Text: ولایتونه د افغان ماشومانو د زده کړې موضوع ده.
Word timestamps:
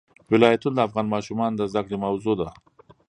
ولایتونه 0.31 0.75
د 0.81 0.85
افغان 0.87 1.05
ماشومانو 1.15 1.57
د 1.57 1.61
زده 1.71 1.81
کړې 1.85 1.97
موضوع 2.05 2.33
ده. 2.41 2.47